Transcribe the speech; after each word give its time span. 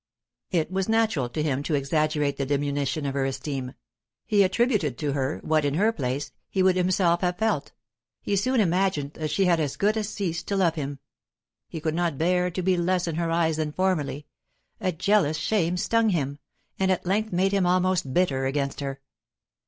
It 0.49 0.71
was 0.71 0.89
natural 0.89 1.29
to 1.29 1.43
him 1.43 1.61
to 1.61 1.75
exaggerate 1.75 2.37
the 2.37 2.45
diminution 2.47 3.05
of 3.05 3.13
her 3.13 3.23
esteem; 3.23 3.75
he 4.25 4.41
attributed 4.41 4.97
to 4.97 5.11
her 5.13 5.37
what, 5.43 5.63
in 5.63 5.75
her 5.75 5.91
place, 5.93 6.31
he 6.49 6.63
would 6.63 6.75
himself 6.75 7.21
have 7.21 7.37
felt; 7.37 7.71
he 8.19 8.35
soon 8.35 8.59
imagined 8.59 9.13
that 9.13 9.29
she 9.29 9.45
had 9.45 9.59
as 9.59 9.75
good 9.77 9.95
as 9.95 10.09
ceased 10.09 10.47
to 10.47 10.57
love 10.57 10.73
him. 10.73 10.97
He 11.67 11.79
could 11.79 11.93
not 11.93 12.17
bear 12.17 12.49
to 12.49 12.63
be 12.63 12.77
less 12.77 13.05
in 13.07 13.13
her 13.17 13.29
eyes 13.29 13.57
than 13.57 13.73
formerly; 13.73 14.25
a 14.79 14.91
jealous 14.91 15.37
shame 15.37 15.77
stung 15.77 16.09
him, 16.09 16.39
and 16.79 16.89
at 16.91 17.05
length 17.05 17.31
made 17.31 17.51
him 17.51 17.67
almost 17.67 18.11
bitter 18.11 18.47
against 18.47 18.79
her. 18.79 19.01